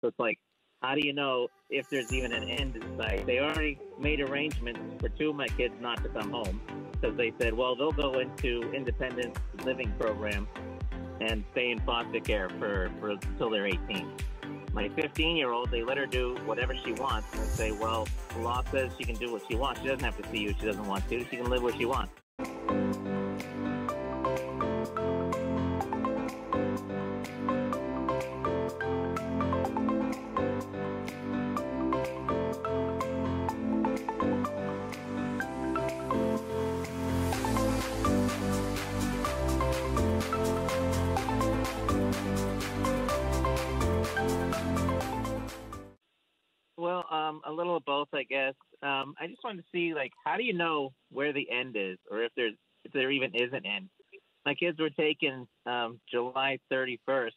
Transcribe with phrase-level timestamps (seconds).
[0.00, 0.38] So it's like,
[0.82, 3.26] how do you know if there's even an end in sight?
[3.26, 6.60] They already made arrangements for two of my kids not to come home
[6.92, 10.46] because they said, well, they'll go into independent living program
[11.20, 14.12] and stay in foster care for, for until they're 18.
[14.72, 17.26] My 15 year old, they let her do whatever she wants.
[17.32, 19.80] And they say, well, the law says she can do what she wants.
[19.80, 21.24] She doesn't have to see you if she doesn't want to.
[21.24, 22.12] She can live where she wants.
[47.48, 48.54] A little of both, I guess.
[48.82, 51.98] Um, I just wanted to see, like, how do you know where the end is,
[52.10, 53.88] or if there's if there even is an end?
[54.46, 57.32] My kids were taken um, July 31st,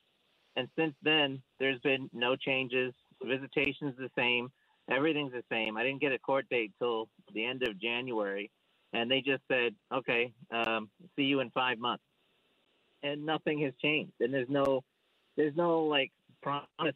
[0.55, 2.93] and since then there's been no changes.
[3.23, 4.49] Visitation's the same,
[4.89, 5.77] everything's the same.
[5.77, 8.51] I didn't get a court date till the end of January,
[8.93, 12.03] and they just said, "Okay, um, see you in five months,"
[13.03, 14.13] and nothing has changed.
[14.19, 14.83] And there's no
[15.37, 16.95] there's no like promise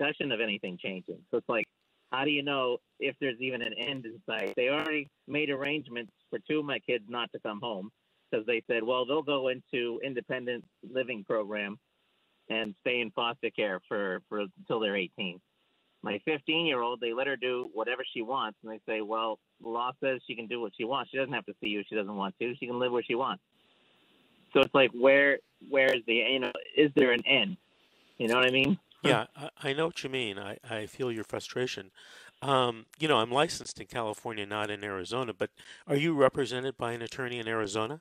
[0.00, 1.18] discussion of anything changing.
[1.30, 1.66] So it's like,
[2.10, 4.54] how do you know if there's even an end in sight?
[4.56, 7.90] They already made arrangements for two of my kids not to come home
[8.30, 11.78] because they said, well, they'll go into independent living program
[12.48, 15.40] and stay in foster care for, for until they're 18.
[16.02, 19.38] My 15 year old, they let her do whatever she wants, and they say, well,
[19.62, 21.10] the law says she can do what she wants.
[21.10, 22.54] She doesn't have to see you if she doesn't want to.
[22.56, 23.42] She can live where she wants.
[24.52, 25.38] So it's like, where,
[25.68, 27.56] where is the, you know, is there an end?
[28.18, 28.78] You know what I mean?
[29.02, 30.38] Yeah, I, I know what you mean.
[30.38, 31.90] I, I feel your frustration.
[32.42, 35.50] Um, you know, I'm licensed in California, not in Arizona, but
[35.86, 38.00] are you represented by an attorney in Arizona?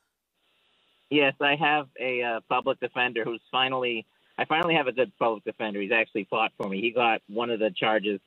[1.09, 4.05] Yes, I have a uh, public defender who's finally.
[4.37, 5.81] I finally have a good public defender.
[5.81, 6.79] He's actually fought for me.
[6.79, 8.21] He got one of the charges.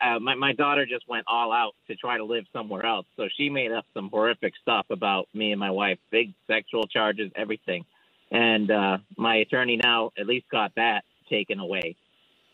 [0.00, 3.28] Uh, my my daughter just went all out to try to live somewhere else, so
[3.36, 7.84] she made up some horrific stuff about me and my wife, big sexual charges, everything.
[8.30, 11.96] And uh, my attorney now at least got that taken away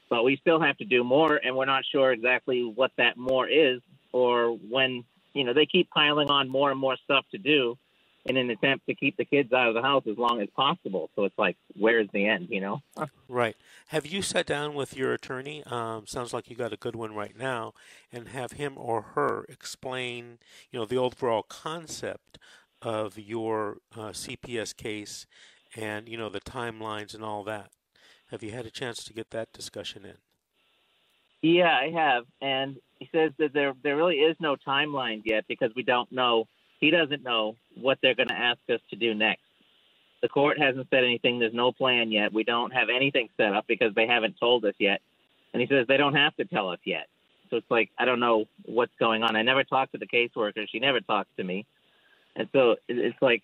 [0.08, 3.48] but we still have to do more, and we're not sure exactly what that more
[3.48, 3.80] is
[4.12, 5.04] or when.
[5.32, 7.76] You know, they keep piling on more and more stuff to do
[8.24, 11.10] in an attempt to keep the kids out of the house as long as possible.
[11.14, 12.48] So it's like, where's the end?
[12.50, 12.82] You know?
[13.28, 13.56] Right.
[13.88, 15.62] Have you sat down with your attorney?
[15.66, 17.74] Um, sounds like you got a good one right now,
[18.12, 20.38] and have him or her explain,
[20.70, 22.38] you know, the overall concept
[22.80, 25.26] of your uh, CPS case,
[25.74, 27.70] and you know the timelines and all that.
[28.30, 30.16] Have you had a chance to get that discussion in?
[31.42, 35.70] Yeah, I have, and he says that there there really is no timeline yet because
[35.76, 36.46] we don't know.
[36.80, 39.42] He doesn't know what they're going to ask us to do next.
[40.22, 41.38] The court hasn't said anything.
[41.38, 42.32] There's no plan yet.
[42.32, 45.02] We don't have anything set up because they haven't told us yet.
[45.52, 47.08] And he says they don't have to tell us yet.
[47.50, 49.36] So it's like I don't know what's going on.
[49.36, 50.66] I never talked to the caseworker.
[50.70, 51.66] She never talks to me,
[52.34, 53.42] and so it's like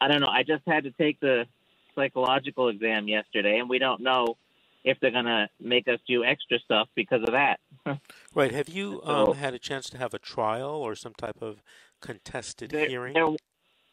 [0.00, 0.30] I don't know.
[0.30, 1.46] I just had to take the
[1.94, 4.36] psychological exam yesterday, and we don't know
[4.84, 7.60] if they're going to make us do extra stuff because of that.
[8.34, 8.52] right.
[8.52, 11.62] Have you so, um, had a chance to have a trial or some type of
[12.00, 13.14] contested there, hearing?
[13.14, 13.28] There,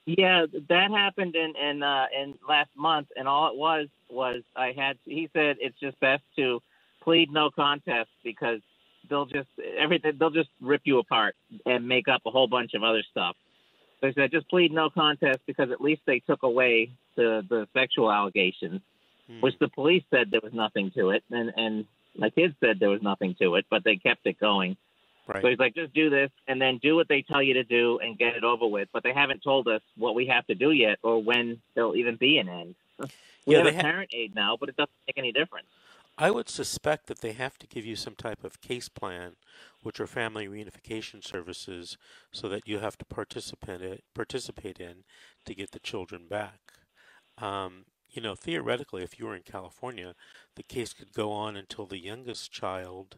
[0.06, 4.74] yeah, that happened in in uh, in last month, and all it was was I
[4.76, 4.98] had.
[5.06, 6.62] He said it's just best to
[7.04, 8.62] plead no contest because
[9.10, 11.36] they'll just everything they'll just rip you apart
[11.66, 13.36] and make up a whole bunch of other stuff.
[14.02, 18.12] They said just plead no contest because at least they took away the the sexual
[18.12, 18.82] allegations,
[19.28, 19.42] hmm.
[19.42, 21.86] which the police said there was nothing to it, and and
[22.18, 24.78] my kids said there was nothing to it, but they kept it going.
[25.28, 25.44] Right.
[25.44, 28.00] So he's like, just do this and then do what they tell you to do
[28.00, 28.90] and get it over with.
[28.92, 32.16] But they haven't told us what we have to do yet or when there'll even
[32.16, 32.76] be an end.
[33.46, 35.66] We yeah, have a ha- parent aid now, but it doesn't make any difference.
[36.22, 39.38] I would suspect that they have to give you some type of case plan,
[39.84, 41.98] which are family reunification services,
[42.34, 45.06] so that you have to participate participate in
[45.46, 46.74] to get the children back.
[47.38, 50.14] Um, you know, theoretically, if you were in California,
[50.58, 53.16] the case could go on until the youngest child,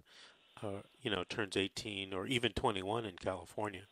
[0.62, 3.88] uh, you know, turns 18 or even 21 in California.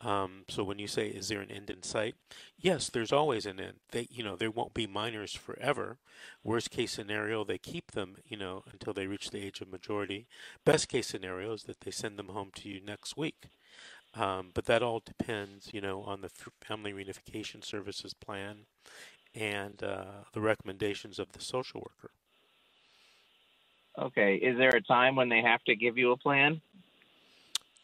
[0.00, 2.14] Um, so when you say, "Is there an end in sight?"
[2.56, 3.80] Yes, there's always an end.
[3.90, 5.98] They, you know, there won't be minors forever.
[6.44, 10.26] Worst case scenario, they keep them, you know, until they reach the age of majority.
[10.64, 13.48] Best case scenario is that they send them home to you next week.
[14.14, 16.30] Um, but that all depends, you know, on the
[16.64, 18.66] Family Reunification Services plan
[19.34, 22.12] and uh, the recommendations of the social worker.
[23.98, 24.36] Okay.
[24.36, 26.60] Is there a time when they have to give you a plan?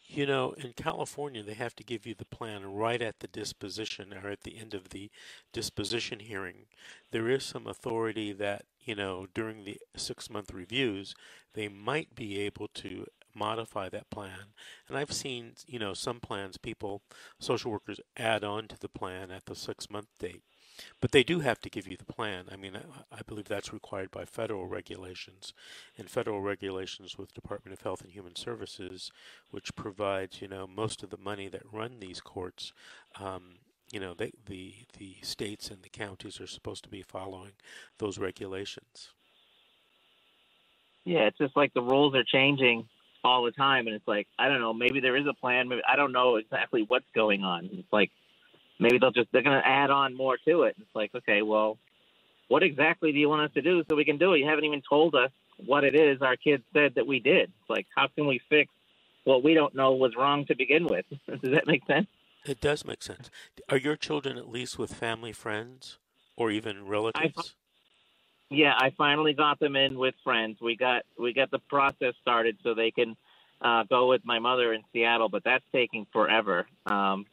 [0.07, 4.13] You know, in California, they have to give you the plan right at the disposition
[4.13, 5.11] or at the end of the
[5.51, 6.67] disposition hearing.
[7.11, 11.13] There is some authority that, you know, during the six month reviews,
[11.53, 14.53] they might be able to modify that plan.
[14.87, 17.01] And I've seen, you know, some plans people,
[17.39, 20.43] social workers add on to the plan at the six month date.
[20.99, 22.45] But they do have to give you the plan.
[22.51, 22.77] I mean,
[23.11, 25.53] I, believe that's required by federal regulations,
[25.97, 29.11] and federal regulations with Department of Health and Human Services,
[29.51, 32.73] which provides you know most of the money that run these courts.
[33.19, 33.59] Um,
[33.91, 37.51] you know, they, the the states and the counties are supposed to be following
[37.99, 39.09] those regulations.
[41.05, 42.87] Yeah, it's just like the rules are changing
[43.23, 44.73] all the time, and it's like I don't know.
[44.73, 45.69] Maybe there is a plan.
[45.69, 47.69] Maybe I don't know exactly what's going on.
[47.71, 48.11] It's like
[48.79, 50.75] maybe they'll just they're going to add on more to it.
[50.79, 51.77] It's like, okay, well,
[52.47, 54.39] what exactly do you want us to do so we can do it?
[54.39, 55.31] You haven't even told us
[55.65, 57.51] what it is our kids said that we did.
[57.61, 58.71] It's like, how can we fix
[59.23, 61.05] what we don't know was wrong to begin with?
[61.27, 62.07] does that make sense?
[62.45, 63.31] It does make sense.
[63.69, 65.97] Are your children at least with family, friends,
[66.35, 67.55] or even relatives?
[68.51, 70.57] I, yeah, I finally got them in with friends.
[70.61, 73.15] We got we got the process started so they can
[73.61, 76.67] uh, go with my mother in Seattle, but that's taking forever.
[76.85, 77.25] Um,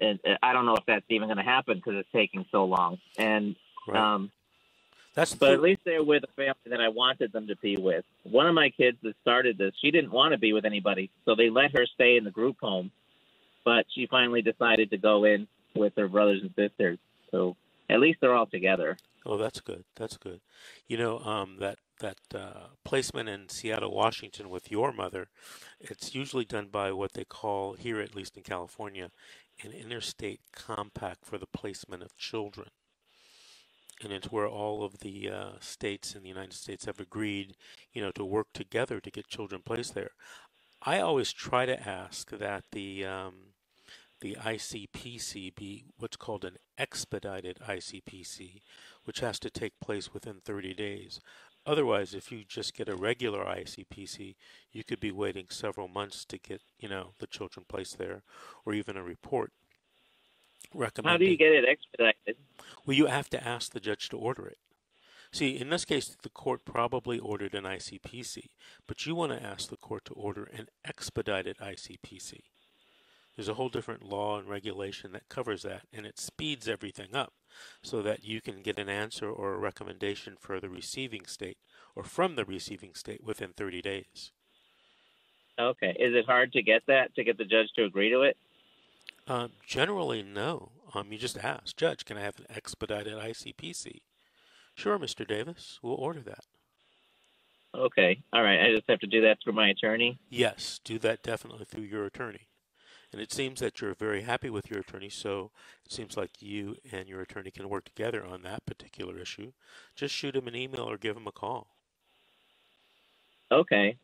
[0.00, 2.98] and I don't know if that's even going to happen because it's taking so long.
[3.18, 3.56] And
[3.86, 4.14] right.
[4.14, 4.30] um,
[5.14, 8.04] that's but at least they're with a family that I wanted them to be with.
[8.24, 11.34] One of my kids that started this, she didn't want to be with anybody, so
[11.34, 12.90] they let her stay in the group home.
[13.64, 15.46] But she finally decided to go in
[15.76, 16.98] with her brothers and sisters.
[17.30, 17.56] So
[17.88, 18.96] at least they're all together.
[19.24, 19.84] Oh, that's good.
[19.94, 20.40] That's good.
[20.88, 25.28] You know, um, that that uh, placement in Seattle, Washington, with your mother,
[25.80, 29.10] it's usually done by what they call here, at least in California,
[29.62, 32.68] an interstate compact for the placement of children.
[34.02, 37.54] And it's where all of the uh, states in the United States have agreed,
[37.92, 40.10] you know, to work together to get children placed there.
[40.82, 43.34] I always try to ask that the um,
[44.22, 48.62] the ICPC be what's called an expedited ICPC,
[49.04, 51.20] which has to take place within 30 days.
[51.64, 54.34] Otherwise, if you just get a regular ICPC,
[54.72, 58.22] you could be waiting several months to get, you know, the children placed there,
[58.66, 59.52] or even a report.
[61.04, 62.36] How do you get it expedited?
[62.86, 64.58] Well, you have to ask the judge to order it.
[65.30, 68.50] See, in this case, the court probably ordered an ICPC,
[68.86, 72.40] but you want to ask the court to order an expedited ICPC.
[73.36, 77.32] There's a whole different law and regulation that covers that, and it speeds everything up
[77.82, 81.56] so that you can get an answer or a recommendation for the receiving state
[81.96, 84.32] or from the receiving state within 30 days.
[85.58, 85.96] Okay.
[85.98, 88.36] Is it hard to get that, to get the judge to agree to it?
[89.26, 90.70] Uh, generally, no.
[90.94, 94.00] Um, you just ask, Judge, can I have an expedited ICPC?
[94.74, 95.26] Sure, Mr.
[95.26, 95.78] Davis.
[95.82, 96.44] We'll order that.
[97.74, 98.22] Okay.
[98.32, 98.60] All right.
[98.60, 100.18] I just have to do that through my attorney?
[100.28, 102.48] Yes, do that definitely through your attorney.
[103.12, 105.50] And it seems that you're very happy with your attorney, so
[105.84, 109.52] it seems like you and your attorney can work together on that particular issue.
[109.94, 111.66] Just shoot him an email or give him a call.
[113.50, 113.96] Okay.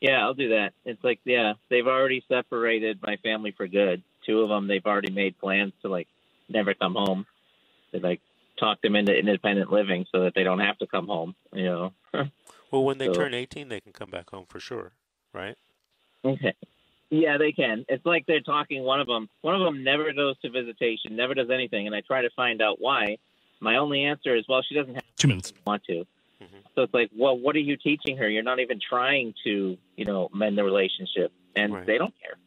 [0.00, 0.72] Yeah, I'll do that.
[0.84, 4.02] It's like, yeah, they've already separated my family for good.
[4.26, 6.08] Two of them, they've already made plans to like
[6.48, 7.24] never come home.
[7.92, 8.20] They like
[8.58, 11.36] talk them into independent living so that they don't have to come home.
[11.52, 11.92] You know.
[12.72, 14.92] well, when they so, turn 18, they can come back home for sure,
[15.32, 15.56] right?
[16.24, 16.54] Okay.
[17.12, 17.84] Yeah, they can.
[17.90, 18.84] It's like they're talking.
[18.84, 22.00] One of them, one of them never goes to visitation, never does anything, and I
[22.00, 23.18] try to find out why.
[23.60, 25.52] My only answer is, well, she doesn't have two minutes.
[25.66, 26.06] Want to?
[26.42, 26.56] Mm-hmm.
[26.74, 28.30] So it's like, well, what are you teaching her?
[28.30, 31.86] You're not even trying to, you know, mend the relationship, and right.
[31.86, 32.38] they don't care.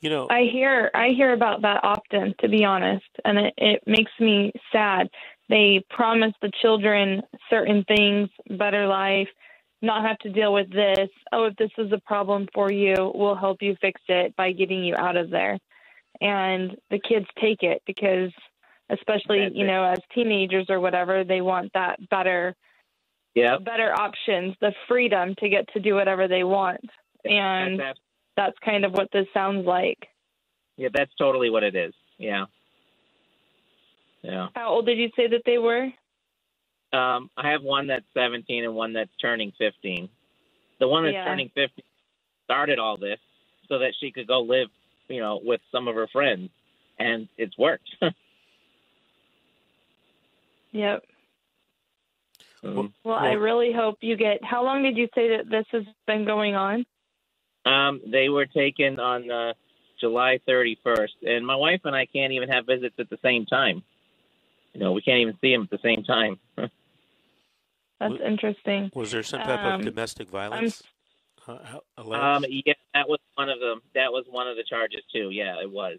[0.00, 3.82] You know, I hear I hear about that often, to be honest, and it, it
[3.86, 5.10] makes me sad.
[5.48, 9.28] They promise the children certain things, better life,
[9.82, 11.08] not have to deal with this.
[11.32, 14.84] Oh, if this is a problem for you, we'll help you fix it by getting
[14.84, 15.58] you out of there.
[16.20, 18.30] And the kids take it because,
[18.90, 19.66] especially, That's you it.
[19.66, 22.54] know, as teenagers or whatever, they want that better,
[23.34, 26.84] yeah, better options, the freedom to get to do whatever they want.
[27.24, 27.98] And that's,
[28.36, 29.98] that's kind of what this sounds like.
[30.76, 31.92] Yeah, that's totally what it is.
[32.18, 32.44] Yeah.
[34.22, 34.48] Yeah.
[34.54, 35.88] How old did you say that they were?
[36.92, 40.08] Um, I have one that's 17 and one that's turning 15.
[40.78, 41.24] The one that's yeah.
[41.24, 41.84] turning 15
[42.44, 43.18] started all this
[43.68, 44.68] so that she could go live,
[45.08, 46.50] you know, with some of her friends,
[46.98, 47.88] and it's worked.
[50.72, 51.04] yep.
[52.64, 54.44] Um, well, I really hope you get.
[54.44, 56.84] How long did you say that this has been going on?
[57.64, 59.54] Um, they were taken on uh,
[60.00, 63.82] July 31st, and my wife and I can't even have visits at the same time.
[64.74, 66.38] You know, we can't even see them at the same time.
[68.08, 68.90] That's interesting.
[68.94, 70.82] Was there some type um, of domestic violence?
[71.46, 71.58] Uh,
[71.96, 73.80] um, yeah, that was one of them.
[73.94, 75.30] That was one of the charges too.
[75.30, 75.98] Yeah, it was.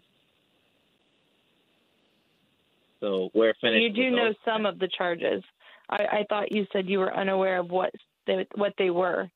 [3.00, 3.82] So we're finished.
[3.82, 4.36] You do know those.
[4.44, 5.42] some of the charges.
[5.90, 7.90] I, I thought you said you were unaware of what
[8.26, 9.30] they, what they were.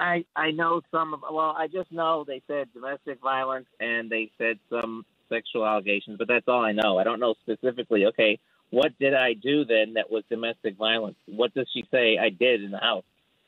[0.00, 1.20] I I know some of.
[1.30, 6.28] Well, I just know they said domestic violence and they said some sexual allegations, but
[6.28, 6.98] that's all I know.
[6.98, 8.06] I don't know specifically.
[8.06, 8.38] Okay,
[8.70, 11.16] what did I do then that was domestic violence?
[11.26, 13.04] What does she say I did in the house?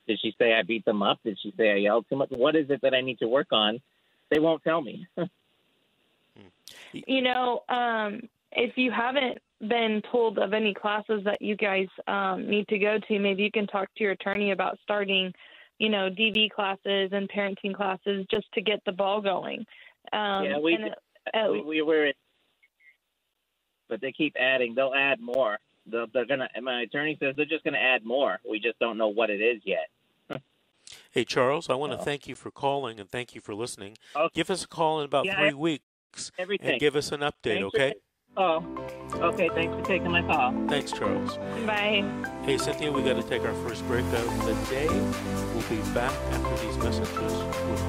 [0.06, 1.20] Did she say I beat them up?
[1.24, 2.30] Did she say I yelled too much?
[2.30, 3.80] What is it that I need to work on?
[4.30, 5.06] They won't tell me.
[6.92, 8.22] You know, um,
[8.52, 12.98] if you haven't been told of any classes that you guys um, need to go
[12.98, 15.32] to, maybe you can talk to your attorney about starting,
[15.78, 19.60] you know, DV classes and parenting classes just to get the ball going.
[20.12, 20.94] Um, Yeah, we and,
[21.34, 22.12] uh, we, we were, in,
[23.90, 24.74] but they keep adding.
[24.74, 25.58] They'll add more.
[25.86, 26.48] They're, they're gonna.
[26.62, 28.38] My attorney says they're just gonna add more.
[28.48, 29.88] We just don't know what it is yet.
[31.12, 32.02] Hey, Charles, I want to Oh.
[32.02, 33.96] thank you for calling and thank you for listening.
[34.14, 34.30] Okay.
[34.32, 36.70] Give us a call in about Yeah, three I- weeks Everything.
[36.70, 37.94] and give us an update, Thanks for okay?
[38.36, 38.64] Oh,
[39.32, 39.48] okay.
[39.54, 40.52] Thanks for taking my call.
[40.68, 41.36] Thanks, Charles.
[41.66, 42.04] bye.
[42.44, 44.86] Hey, Cynthia, we got to take our first break of the day.
[44.88, 47.80] We'll be back after these messages with